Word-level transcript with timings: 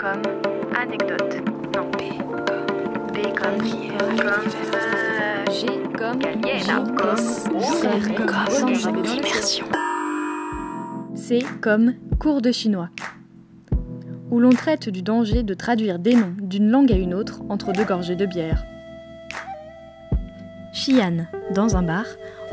comme 0.00 0.22
anecdote. 0.74 1.42
Non, 1.76 1.90
B 1.90 1.98
comme. 2.34 2.64
B 3.12 3.18
comme. 3.36 3.58
Comme. 4.16 4.50
G 5.52 5.66
comme 5.98 6.20
comme 8.82 9.04
immersion. 9.04 9.66
C 11.14 11.40
comme 11.60 11.94
cours 12.18 12.40
de 12.40 12.50
chinois, 12.50 12.88
où 14.30 14.40
l'on 14.40 14.50
traite 14.50 14.88
du 14.88 15.02
danger 15.02 15.42
de 15.42 15.52
traduire 15.52 15.98
des 15.98 16.14
noms 16.14 16.34
d'une 16.40 16.70
langue 16.70 16.92
à 16.92 16.96
une 16.96 17.12
autre 17.12 17.42
entre 17.50 17.72
deux 17.72 17.84
gorgées 17.84 18.16
de 18.16 18.24
bière. 18.24 18.64
Xi'an, 20.72 21.26
dans 21.54 21.76
un 21.76 21.82
bar, 21.82 22.06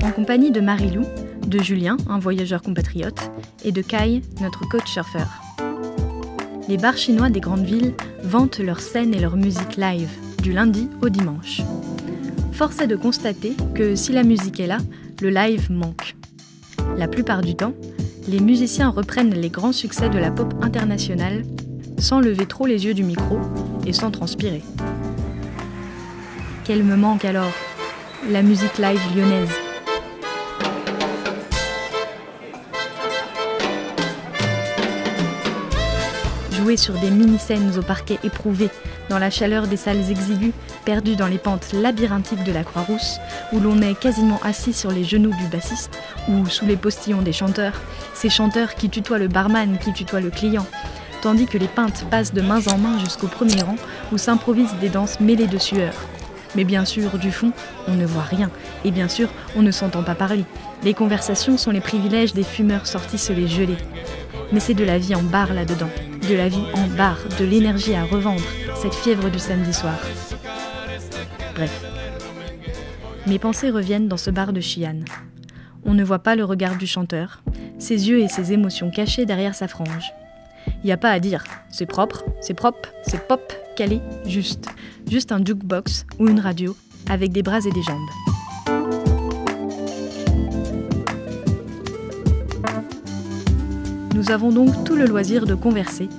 en 0.03 0.11
compagnie 0.11 0.51
de 0.51 0.59
Marilou, 0.59 1.05
de 1.47 1.59
Julien, 1.59 1.95
un 2.09 2.19
voyageur 2.19 2.61
compatriote, 2.61 3.31
et 3.63 3.71
de 3.71 3.81
Kai, 3.81 4.21
notre 4.41 4.67
coach 4.67 4.91
surfeur. 4.91 5.46
Les 6.67 6.77
bars 6.77 6.97
chinois 6.97 7.29
des 7.29 7.39
grandes 7.39 7.63
villes 7.63 7.93
vantent 8.23 8.59
leurs 8.59 8.81
scènes 8.81 9.13
et 9.13 9.19
leur 9.19 9.37
musique 9.37 9.77
live, 9.77 10.09
du 10.43 10.51
lundi 10.51 10.89
au 11.01 11.07
dimanche. 11.07 11.61
Force 12.51 12.81
est 12.81 12.87
de 12.87 12.97
constater 12.97 13.55
que 13.73 13.95
si 13.95 14.11
la 14.11 14.23
musique 14.23 14.59
est 14.59 14.67
là, 14.67 14.79
le 15.21 15.29
live 15.29 15.71
manque. 15.71 16.17
La 16.97 17.07
plupart 17.07 17.41
du 17.41 17.55
temps, 17.55 17.73
les 18.27 18.41
musiciens 18.41 18.89
reprennent 18.89 19.33
les 19.33 19.49
grands 19.49 19.71
succès 19.71 20.09
de 20.09 20.17
la 20.17 20.29
pop 20.29 20.53
internationale 20.61 21.43
sans 21.99 22.19
lever 22.19 22.45
trop 22.45 22.65
les 22.65 22.83
yeux 22.85 22.93
du 22.93 23.03
micro 23.03 23.39
et 23.85 23.93
sans 23.93 24.11
transpirer. 24.11 24.61
Quelle 26.65 26.83
me 26.83 26.97
manque 26.97 27.23
alors? 27.23 27.53
La 28.29 28.41
musique 28.41 28.77
live 28.77 28.99
lyonnaise. 29.15 29.66
Jouer 36.57 36.75
sur 36.75 36.95
des 36.95 37.11
mini-scènes 37.11 37.77
au 37.77 37.83
parquet 37.83 38.17
éprouvé, 38.23 38.69
dans 39.09 39.19
la 39.19 39.29
chaleur 39.29 39.67
des 39.67 39.77
salles 39.77 40.09
exiguës, 40.09 40.53
perdues 40.85 41.15
dans 41.15 41.27
les 41.27 41.37
pentes 41.37 41.71
labyrinthiques 41.71 42.43
de 42.43 42.51
la 42.51 42.63
Croix-Rousse, 42.63 43.19
où 43.53 43.59
l'on 43.59 43.79
est 43.81 43.93
quasiment 43.93 44.39
assis 44.43 44.73
sur 44.73 44.89
les 44.89 45.03
genoux 45.03 45.35
du 45.35 45.47
bassiste 45.51 45.99
ou 46.27 46.47
sous 46.47 46.65
les 46.65 46.75
postillons 46.75 47.21
des 47.21 47.31
chanteurs, 47.31 47.79
ces 48.15 48.29
chanteurs 48.29 48.73
qui 48.73 48.89
tutoient 48.89 49.19
le 49.19 49.27
barman, 49.27 49.77
qui 49.77 49.93
tutoient 49.93 50.19
le 50.19 50.31
client, 50.31 50.65
tandis 51.21 51.45
que 51.45 51.59
les 51.59 51.67
peintes 51.67 52.05
passent 52.09 52.33
de 52.33 52.41
main 52.41 52.61
en 52.71 52.77
main 52.79 52.97
jusqu'au 52.97 53.27
premier 53.27 53.61
rang 53.61 53.75
où 54.11 54.17
s'improvisent 54.17 54.75
des 54.81 54.89
danses 54.89 55.19
mêlées 55.19 55.47
de 55.47 55.59
sueur. 55.59 55.93
Mais 56.55 56.63
bien 56.63 56.85
sûr, 56.85 57.19
du 57.19 57.31
fond, 57.31 57.51
on 57.87 57.93
ne 57.93 58.05
voit 58.05 58.23
rien, 58.23 58.49
et 58.83 58.89
bien 58.89 59.09
sûr, 59.09 59.29
on 59.55 59.61
ne 59.61 59.71
s'entend 59.71 60.01
pas 60.01 60.15
parler. 60.15 60.43
Les 60.83 60.95
conversations 60.95 61.57
sont 61.57 61.71
les 61.71 61.81
privilèges 61.81 62.33
des 62.33 62.43
fumeurs 62.43 62.87
sortis 62.87 63.19
se 63.19 63.31
les 63.31 63.47
geler. 63.47 63.77
Mais 64.51 64.59
c'est 64.59 64.73
de 64.73 64.85
la 64.85 64.97
vie 64.97 65.13
en 65.13 65.21
bar 65.21 65.53
là-dedans, 65.53 65.89
de 66.27 66.35
la 66.35 66.49
vie 66.49 66.63
en 66.73 66.87
bar, 66.97 67.17
de 67.39 67.45
l'énergie 67.45 67.95
à 67.95 68.03
revendre, 68.03 68.43
cette 68.75 68.93
fièvre 68.93 69.29
du 69.29 69.39
samedi 69.39 69.73
soir. 69.73 69.97
Bref. 71.55 71.85
Mes 73.25 73.39
pensées 73.39 73.69
reviennent 73.69 74.07
dans 74.07 74.17
ce 74.17 74.29
bar 74.29 74.51
de 74.51 74.59
Xi'an. 74.59 74.99
On 75.85 75.93
ne 75.93 76.03
voit 76.03 76.19
pas 76.19 76.35
le 76.35 76.43
regard 76.43 76.77
du 76.77 76.85
chanteur, 76.85 77.41
ses 77.79 78.09
yeux 78.09 78.19
et 78.19 78.27
ses 78.27 78.51
émotions 78.51 78.91
cachées 78.91 79.25
derrière 79.25 79.55
sa 79.55 79.67
frange. 79.67 80.11
Y 80.83 80.91
a 80.91 80.97
pas 80.97 81.11
à 81.11 81.19
dire, 81.19 81.45
c'est 81.69 81.85
propre, 81.85 82.25
c'est 82.41 82.53
propre, 82.53 82.89
c'est 83.03 83.25
pop, 83.27 83.53
calé, 83.77 84.01
juste. 84.25 84.67
Juste 85.09 85.31
un 85.31 85.43
jukebox 85.43 86.05
ou 86.19 86.27
une 86.27 86.41
radio 86.41 86.75
avec 87.09 87.31
des 87.31 87.43
bras 87.43 87.59
et 87.59 87.71
des 87.71 87.83
jambes. 87.83 88.36
Nous 94.17 94.31
avons 94.31 94.51
donc 94.51 94.83
tout 94.83 94.95
le 94.95 95.05
loisir 95.05 95.45
de 95.45 95.53
converser 95.53 96.09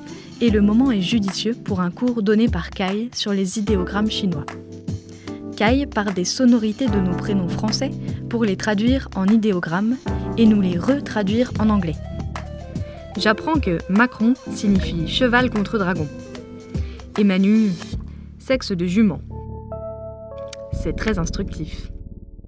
et 0.41 0.51
le 0.51 0.61
moment 0.61 0.93
est 0.93 1.01
judicieux 1.01 1.57
pour 1.65 1.81
un 1.81 1.91
cours 1.91 2.23
donné 2.23 2.47
par 2.47 2.71
Kai 2.71 3.11
sur 3.13 3.33
les 3.33 3.59
idéogrammes 3.59 4.09
chinois. 4.09 4.47
Kai 5.57 5.85
part 5.85 6.15
des 6.15 6.25
sonorités 6.25 6.87
de 6.87 7.01
nos 7.01 7.17
prénoms 7.17 7.49
français 7.49 7.91
pour 8.31 8.45
les 8.45 8.57
traduire 8.57 9.09
en 9.17 9.27
idéogrammes 9.27 9.97
et 10.37 10.47
nous 10.47 10.61
les 10.61 10.79
retraduire 10.79 11.51
en 11.59 11.71
anglais. 11.71 11.97
J'apprends 13.17 13.59
que 13.59 13.79
Macron 13.89 14.35
signifie 14.53 15.09
cheval 15.09 15.51
contre 15.51 15.77
dragon. 15.77 16.07
Et 17.19 17.25
Manu, 17.25 17.73
sexe 18.39 18.71
de 18.71 18.87
jument. 18.87 19.23
C'est 20.73 20.95
très 20.95 21.19
instructif. 21.19 21.91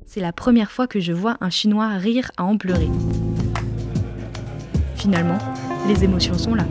C'est 0.07 0.21
la 0.21 0.33
première 0.33 0.71
fois 0.71 0.87
que 0.87 1.01
je 1.01 1.13
vois 1.13 1.39
un 1.41 1.51
Chinois 1.51 1.89
rire 1.89 2.31
à 2.37 2.45
en 2.45 2.57
pleurer. 2.57 2.89
Finalement, 5.01 5.39
les 5.89 6.05
émotions 6.05 6.37
sont 6.37 6.55
là. 6.55 6.65